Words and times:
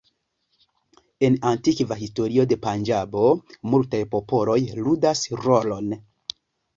En 1.27 1.35
antikva 1.49 1.97
historio 1.99 2.45
de 2.53 2.57
Panĝabo 2.63 3.25
multaj 3.73 3.99
popoloj 4.15 4.57
ludas 4.87 5.23
rolon. 5.45 5.93